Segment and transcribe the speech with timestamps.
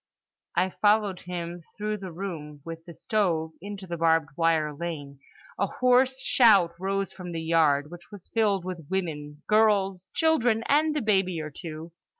[0.55, 5.19] I followed him, through the room with the stove, into the barbed wire lane.
[5.59, 11.03] A hoarse shout rose from the yard—which was filled with women, girls, children, and a
[11.03, 11.91] baby or two.